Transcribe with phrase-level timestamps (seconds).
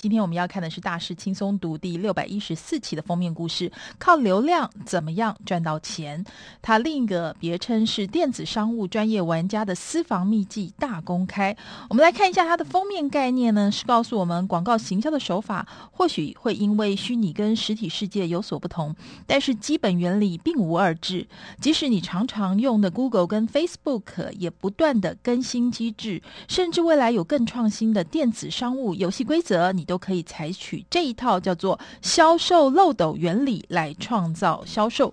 [0.00, 6.24] 今天我们要看的是《大师轻松读》第六百一十四期的封面故事，靠流量怎么样赚到钱？
[6.62, 11.56] 它另一个别称是电子商务专业玩家的私房秘籍大公开。
[11.90, 18.94] 我们来看一下它的封面概念呢，是告诉我们广告行销的手法或许会因为虚拟跟实体世界有所不同，
[19.26, 21.26] 但是基本原理并无二致。
[21.60, 35.12] 即使你常常用的 Google 跟 Facebook 也不断的更新机制，甚至未来有更创新的电子商务游戏规则，你都可以采取这一套叫做销售漏斗原理来创造销售。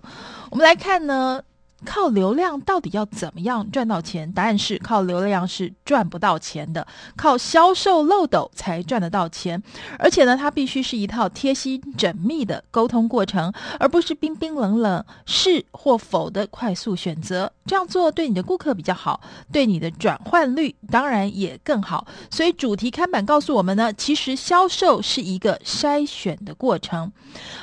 [0.50, 1.42] 我们来看呢。
[1.84, 4.30] 靠流量到底要怎么样赚到钱？
[4.32, 6.86] 答案是靠流量是赚不到钱的，
[7.16, 9.62] 靠销售漏斗才赚得到钱。
[9.98, 17.52] 而且呢，它必须是一套贴心缜密的沟通过程，而不是冰冰冷冷是或否的快速选择。
[17.66, 19.20] 这样做对你的顾客比较好，
[19.52, 22.06] 对你的转换率当然也更好。
[22.30, 27.12] 所以主题看板告诉我们呢，其实销售是一个筛选的过程。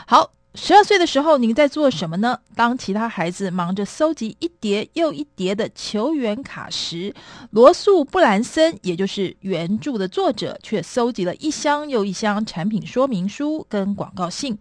[0.05, 0.31] 好。
[0.55, 2.37] 十二岁的时候，您在做什么呢？
[2.55, 7.11] 当其他孩子忙着搜集一叠又一叠的球员卡时，
[7.49, 14.55] 罗素·布兰森，也就是原著的作者，却搜集了一箱又一箱产品说明书跟广告信。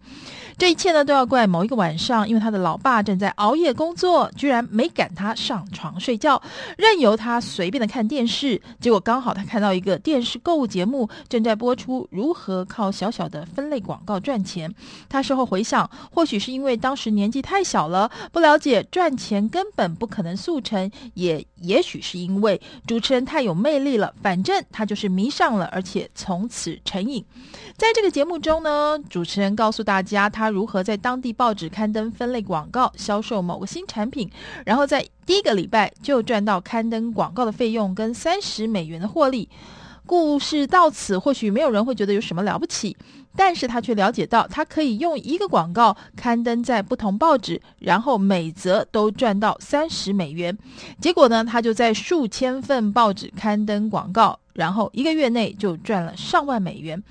[0.57, 6.41] 这一切呢，都要怪某一个晚上，因为他的老爸正在熬夜工作，居然没赶他上床睡觉，
[6.75, 8.59] 任由他随便的看电视。
[8.79, 14.73] 结果刚好他看到一个电视购物节目正在播出，如何靠小小的分类广告赚钱。
[15.07, 15.82] 他事后回想。
[16.11, 27.23] 或许是因为当时年纪太小了，不了解赚钱根本不可能速成，也也许是因为主持人太有魅力了，反正他就是迷上了，而且从此成瘾。
[27.77, 34.29] 在这个节目中呢，主持人告诉大家他如何在当地报纸刊登分类广告，销售某个新产品，
[34.65, 39.49] 然后在第一个礼拜就赚到刊登广告的费用跟三十美元的获利。
[40.05, 42.95] 故事到此，或许没有人会觉得有什么了不起。
[43.35, 50.57] 但是他却了解到，他可以用一个广告刊登在不同报纸，然后每则都赚到三十美元。
[50.99, 57.01] 结果呢，他就在数千份报纸刊登广告，然后一个月内就赚了上万美元。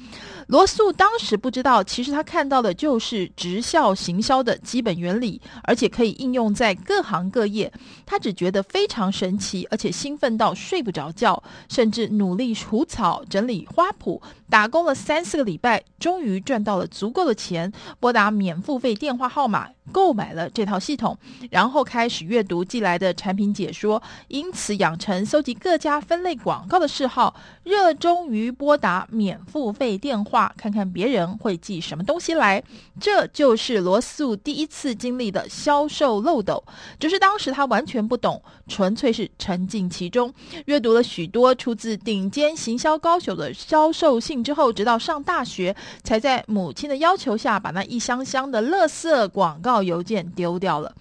[0.48, 7.72] 罗素当时不知道，其实他看到的就是直销行销的基本原理，而且可以应用在各行各业。
[8.04, 14.20] 他只觉得非常神奇，而且兴奋到睡不着觉，甚至努力除草、整理花圃，
[14.50, 19.70] 打工了三四个礼拜，终终于赚到了足够的钱，拨打免付费电话号码。
[19.90, 21.16] 购买了这套系统，
[21.50, 27.34] 然后开始阅读寄来的产品解说，因此养成搜集各家分类广告的嗜好，
[27.64, 32.62] 热衷于拨打免付费电话，看看别人会寄什么东西来。
[33.00, 36.62] 这就是罗素第一次经历的销售漏斗，
[37.00, 40.32] 只是当时他完全不懂，纯粹是沉浸其中，
[40.66, 49.71] 阅读了许多出自顶尖行销高手的销售信之后，直到上大学，才在母亲的要求下，把那一箱箱的垃圾广告。
[49.80, 50.92] 邮件丢掉了。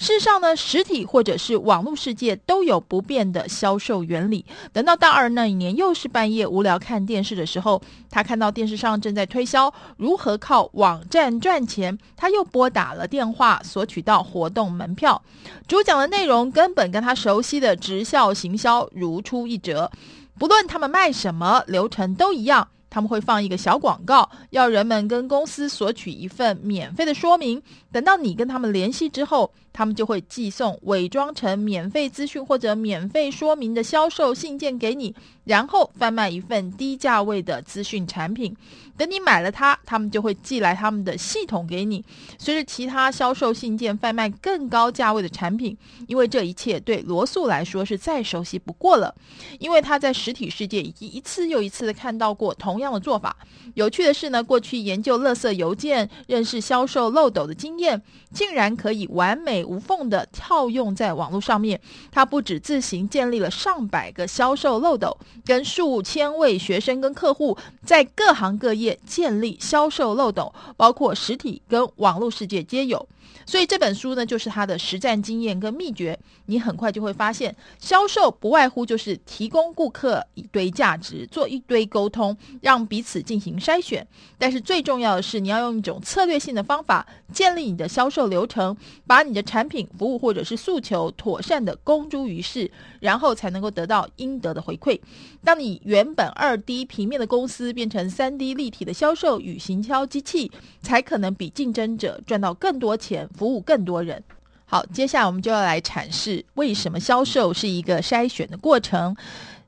[0.00, 4.44] 事实上呢，实体或者是网络世界都有不变的销售原理。
[4.72, 7.80] 等到大二那一年，又是半夜无聊看电视的时候，
[8.10, 15.22] 他看到电视上正在推销如何靠网站赚钱，他又拨打了电话索取到活动门票。
[15.68, 19.90] 主讲的内容根本跟他熟悉的直销行销如出一辙，
[20.38, 22.68] 不论他们卖什么，流程都一样。
[22.90, 27.62] 他们会放一个小广告，要人们跟公司索取一份免费的说明。
[27.92, 35.14] 等到你跟他们联系之后，他们就会寄送伪装成免费资讯或者免费说明的销售信件给你，
[35.48, 38.54] 然后贩卖一份低价位的资讯产品。
[38.98, 42.04] 等你买了它，他们就会寄来他们的系统给你。
[42.36, 45.76] 随着其他销售信件贩卖更高价位的产品，
[46.08, 49.14] 因为这一切对罗素来说是再熟悉不过了，
[49.60, 53.36] 因为他在实体世界已经一次又一次的看到过同样的做法。
[53.74, 59.64] 有趣的是呢，过去研究垃圾邮件、认识销售漏斗的经验，竟然可以完美。
[59.64, 61.78] 无缝的套用在网络上面，
[62.10, 73.08] 他不止自行建立了上百个销售漏斗，跟数千位学生跟客户在各行各业建立销售漏斗，包括实体跟网络世界皆有。
[73.44, 76.18] 所以这本书呢，就是他的实战经验跟秘诀。
[76.46, 84.06] 你很快就会发现，销售不外乎就是提供顾客一堆价值，做一堆沟通，让彼此进行筛选。
[84.38, 88.74] 但是最重要的是，你要用一种策略性的方法建立你的销售流程，
[89.06, 92.70] 把你的产品、服务或者是诉求妥善的公诸于世，
[93.00, 94.98] 然后才能够得到应得的回馈。
[95.44, 100.50] 当你原本二 D 平面的公司变成三 D 立体的销售与行销机器，
[100.82, 103.28] 才可能比竞争者赚到更多钱。
[103.36, 104.22] 服务更多人。
[104.64, 109.16] 好，接下来我们就要来阐释为什么销售是一个筛选的过程。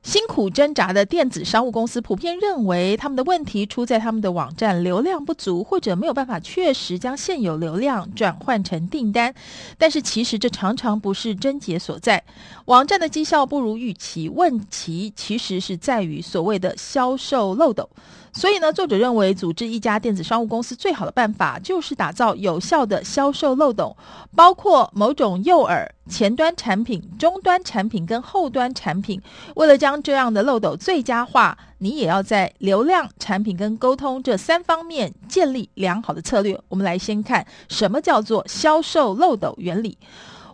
[0.03, 9.31] 辛苦挣扎的电子商务公司普遍认为，他们的问题出在他们的网站流量不足，或者没有办法确实将现有流量转换成订单。
[9.77, 12.23] 但是，其实这常常不是症结所在。
[12.71, 17.89] 网站的绩效不如预期，问题其实是在于所谓的销售漏斗。
[18.31, 23.97] 所以呢，作者认为，组织一家电子商务公司最好的办法就是打造有效的销售漏斗，
[24.37, 29.21] 包括某种诱饵、前端产品、终端产品跟后端产品。
[29.57, 36.57] 为了将这样的漏斗最佳化，你也要在流量、产品跟沟通这三方面建立良好的策略。
[36.69, 39.97] 我们来先看什么叫做销售漏斗原理。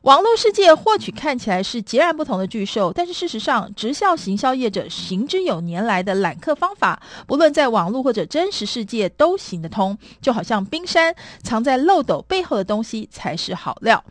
[0.08, 9.98] 网络世界或许看起来是截然不同的巨兽，但是事实上，直销行销业者行之有年来的揽客方法，不论在网络或者真实世界都行得通。
[10.22, 11.14] 就好像冰山
[11.44, 14.02] 藏在漏斗背后的东西才是好料。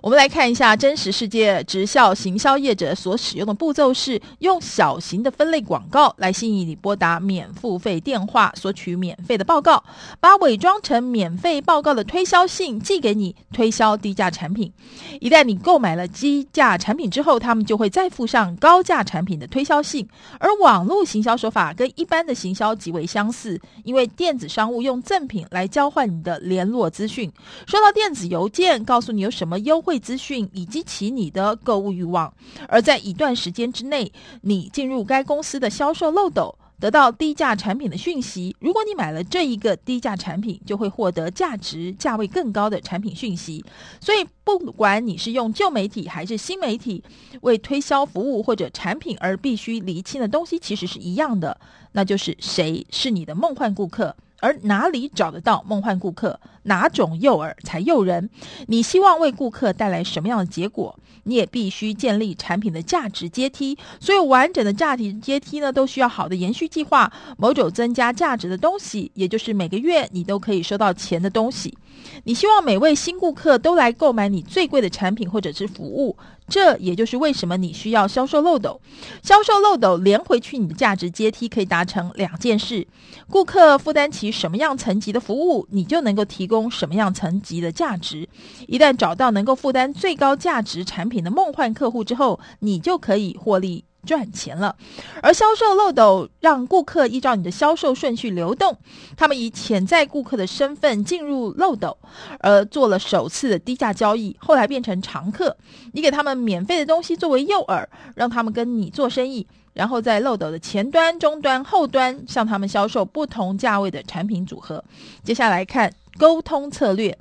[0.00, 9.84] 我们来看一下真实世界直销行销业者所使用的步骤是：用小型的分类广告来吸引你拨打免付费电话，索取免费的报告，
[10.18, 14.72] 把伪装成免费报告的推销信寄给你，推销低价产品。
[15.20, 20.08] 一旦你购买了低价产品之后，他们就会再附上高价产品的推销信。
[20.38, 27.30] 而网络行销手法跟一般的行销极为相似，因为电子商务用赠品来交换你的联络资讯，
[27.66, 32.32] 收到电子邮件告诉你有什么优惠资讯，以激起你的购物欲望。
[32.68, 34.12] 而在一段时间之内，
[34.42, 36.56] 你进入该公司的销售漏斗。
[36.82, 43.64] 得到低价产品的讯息，如果你买了这一个低价产品，就会获得价值价位更高的产品讯息。
[44.00, 47.00] 所以，不管你是用旧媒体还是新媒体
[47.42, 51.56] 为推销服务或者产品而必须厘清的东西，其实是一样的，
[51.92, 54.16] 那就是谁是你的梦幻顾客。
[54.42, 56.38] 而哪里找得到梦幻顾客？
[56.64, 58.28] 哪种诱饵才诱人？
[58.66, 60.98] 你希望为顾客带来什么样的结果？
[61.24, 63.78] 你也必须建立产品的价值阶梯。
[64.00, 67.12] 所有完整的价值阶梯呢，都需要好的延续计划。
[67.38, 71.78] 某种增加价值的东西，也就是每个月你都可以收到钱的东西。
[72.24, 76.16] 你希望每位新顾客都来购买你最贵的产品或者是服务。
[76.48, 78.78] 这也就是为什么你需要销售漏斗。
[79.22, 82.86] 销售漏斗连回去你的价值阶梯，可以达成两件事：
[83.30, 88.28] 顾客负担起什么样层级的服务，你就能够提供什么样层级的价值。
[88.66, 93.84] 一旦找到能够负担最高价值产品的梦幻客户之后，你就可以获利。
[94.04, 94.74] 赚钱了，
[95.22, 98.76] 而销售漏斗让顾客依照你的销售顺序流动，
[99.16, 101.96] 他们以潜在顾客的身份进入漏斗，
[102.40, 105.56] 而做了首次的低价交易，后来变成常客。
[105.92, 114.82] 你给他们免费的东西作为诱饵，让他们跟你做生意，然后在漏斗的前端、中端、后端向他们销售不同价位的产品组合。
[115.22, 117.16] 接下来看沟通策略。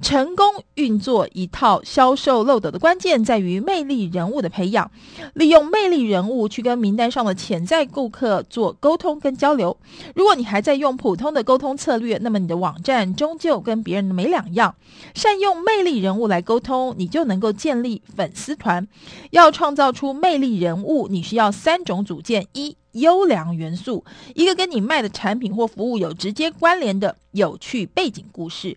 [0.00, 4.90] 成功运作一套销售漏斗的关键在于魅力人物的培养，
[5.34, 9.76] 利用魅力人物去跟名单上的潜在顾客做沟通跟交流。
[10.14, 14.76] 如果你还在用普通的沟通策略，那么你的网站终究跟别人没两样。
[15.14, 18.86] 善用魅力人物来沟通，你就能够建立粉丝团。
[19.30, 24.04] 要创造出魅力人物，你需要三种组件：一、优良元素；
[24.34, 28.76] 一个跟你卖的产品或服务有直接关联的有趣背景故事。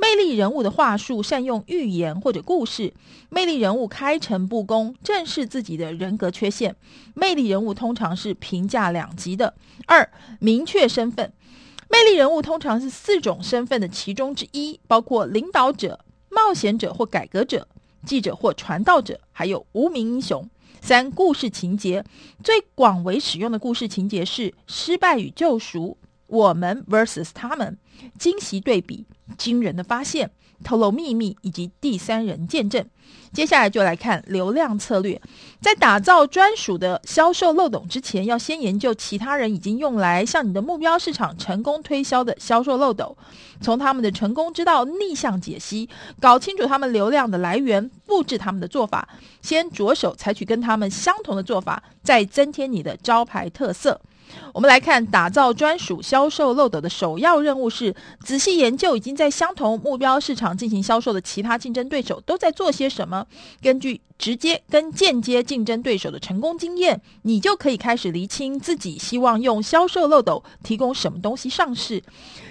[0.00, 2.94] 魅力人物的话术，善用寓言或者故事。
[3.28, 6.74] 魅力人物开诚布公，正视自己的人格缺陷。
[7.12, 9.54] 魅力人物通常是评价两极的。
[9.86, 11.30] 二、明确身份。
[11.90, 17.68] 魅力人物通常是四种身份的其中之一，包括领导者、冒险者或改革者、
[18.06, 20.48] 记者或传道者，还有无名英雄。
[20.80, 22.02] 三、故事情节。
[22.42, 25.98] 最广为使用的故事情节是失败与救赎。
[26.30, 27.76] 我们 versus 他们，
[28.18, 29.04] 惊喜对比，
[29.36, 30.30] 惊人的发现，
[30.62, 32.84] 透露秘密以及第三人见证。
[33.32, 35.20] 接下来就来看流量策略。
[35.60, 43.16] 在打造专属的销售漏斗之前，要先研究其他人已经用来向你的目标市场成功推销的销售漏斗，
[43.60, 45.88] 从他们的成功之道逆向解析，
[46.20, 49.08] 搞清楚他们流量的来源，复制他们的做法。
[49.42, 54.00] 先着手采取跟他们相同的做法，再增添你的招牌特色。
[54.52, 57.94] 我们来看，打造专属销售漏斗的首要任务是
[58.24, 63.26] 仔细研究已经在相同目标市场进行销售的其他竞争对手都在做些什么。
[63.62, 72.02] 根据直接跟间接竞争对手的成功经验，你就可以开始厘清自己希望用销售漏斗提供什么东西上市。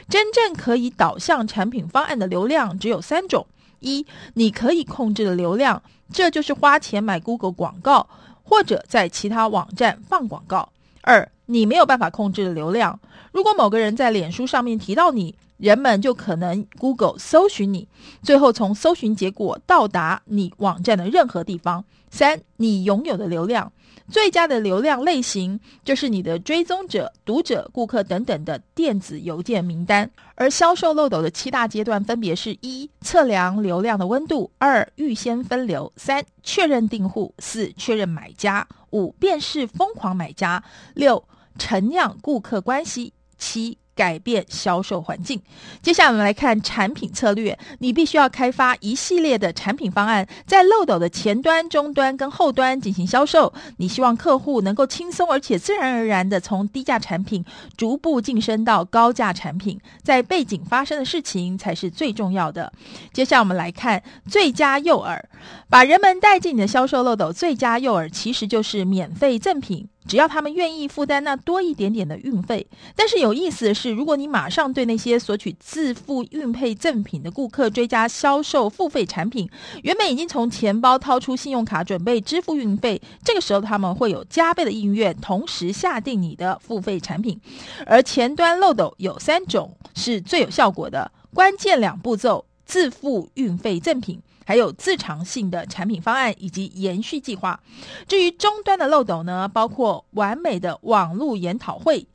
[0.07, 3.45] 真正可以导向产品方案的流量只有三种：
[3.79, 8.07] 一，你可以控制的流量，这就是花钱买 Google 广告
[8.41, 12.99] 或者在其他网站放广告；二，你没有办法控制流量，
[13.31, 17.87] 如果某个人在脸书上面提到你，人们就可能 Google 搜寻你，
[18.23, 21.83] 最后从搜寻结果到达你网站的任何地方。
[22.09, 23.71] 三，你拥有的流量。
[24.09, 30.09] 最佳的流量类型就是你的追踪者、读者、顾客等等的电子邮件名单。
[30.33, 40.63] 而销售漏斗的七大阶段分别是：一、测量流量的温度；二、预先分流；三、确认订户；四、确认买家；五、辨识疯狂买家；
[40.95, 41.23] 六、
[41.59, 43.77] 陈酿顾客关系；七。
[43.99, 45.41] 改变销售环境。
[45.81, 47.59] 接下来我们来看产品策略。
[47.79, 53.51] 你必须要开发一系列的产品方案，在漏斗的前端、中端跟后端进行销售。
[53.75, 57.43] 你希望客户能够轻松而且自然而然的从低价产品
[57.75, 59.77] 逐步晋升到高价产品。
[60.01, 62.71] 在背景发生的事情才是最重要的。
[63.11, 65.21] 接下来我们来看最佳诱饵，
[65.67, 67.33] 把人们带进你的销售漏斗。
[67.33, 69.89] 最佳诱饵其实就是免费赠品。
[70.09, 79.47] 只要他们愿意负担那多一点点的运费，但是有意思的是，如果你马上对那些索取自付运费赠品的顾客追加销售付费产品，
[79.83, 87.39] 原本已经从钱包掏出信用卡准备支付运费，这个时候他们会有加倍的意愿，同时下定你的付费产品。
[87.85, 94.19] 而前端漏斗有三种是最有效果的，关键两步骤：自付运费赠品。
[94.49, 97.59] 还有自偿性的产品方案以及延续计划。
[98.07, 102.07] 至于终端的漏斗呢，包括完美的网络研讨会。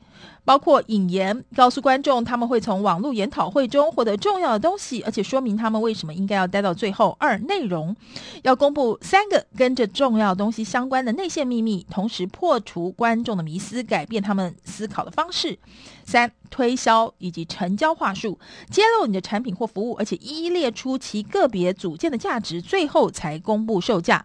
[0.45, 7.17] 包括引言，告诉观众他们会从网络研讨会中获得重要的东西，而且说明他们为什么应该要待到最后。
[7.21, 7.95] 二、内容
[8.43, 15.57] 要公布三个跟着重要东西相关的内线秘密，同时破除观众的迷思，改变他们思考的方式。
[16.05, 18.39] 三、推销以及成交话术，
[18.71, 24.25] 揭露你的产品或服务，而且一一列出其个别组件的价值，最后才公布售价。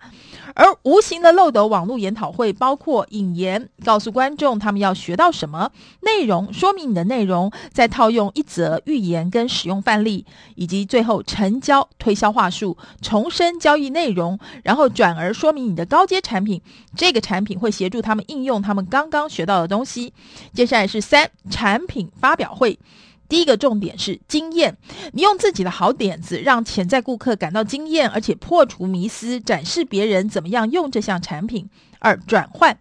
[0.54, 5.72] 而无形的漏斗网络研讨会包括引言，告诉观众他们要学到什么。
[6.02, 16.62] 内容说明你的内容，再套用一则寓言跟使用范例，以及最后成交推销话术，重申交易内容，然后转而说明你的高阶产品。
[16.96, 20.14] 这个产品会协助他们应用他们刚刚学到的东西。
[20.54, 22.78] 接下来是三产品发表会，
[23.28, 24.78] 第一个重点是经验，
[25.14, 31.70] 你用自己的好点子让潜在顾客感到惊艳，而且破除迷思，展示别人怎么样用这项产品。
[32.02, 32.80] 二、转换，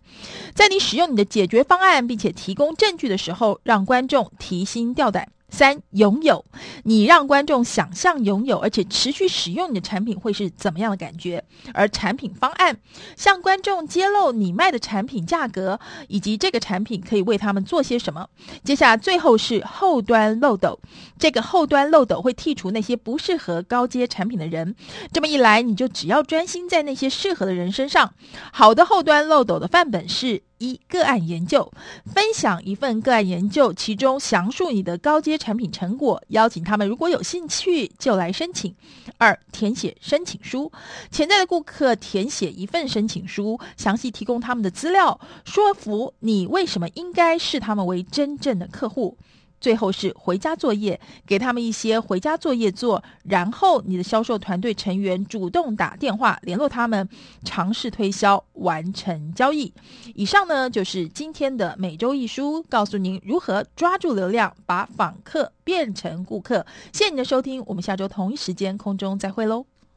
[0.54, 5.32] 在你使用你的解决方案，并且提供证据的时候，让观众提心吊胆。
[5.50, 6.44] 三、拥有，
[6.84, 11.42] 你让观众想象拥有，而且持续使用你的产品会是怎么样的感觉？
[11.72, 12.78] 而产品方案，
[13.16, 18.28] 向观众揭露你卖的产品价格，以及这个产品可以为他们做些什么。
[18.62, 20.78] 接下来最后是后端漏斗，
[21.18, 24.76] 这个后端漏斗会剔除那些不适合高阶产品的人，
[25.12, 28.12] 这么一来，你就只要专心在那些适合的人身上。
[28.52, 30.42] 好的后端漏斗的范本是。
[30.58, 31.72] 一、个案研究，
[32.04, 38.74] 分享一份个案研究，其中详述你的高阶产品成果，邀请他们如果有兴趣就来申请。
[39.16, 40.70] 二、填写申请书，
[41.10, 49.16] 潜在的顾客填写一份申请书，详细提供他们的资料，说服你为什么应该视他们为真正的客户。
[49.60, 57.08] 最后是回家作业，给他们一些回家作业做，然后你的销售团队成员主动打电话联络他们，
[57.44, 59.72] 尝试推销，完成交易。
[60.14, 66.64] 以上呢就是今天的每周一书，告诉您如何抓住流量，把访客变成顾客。
[66.92, 69.66] 谢谢你的收听，我们下周同一时间空中再会喽。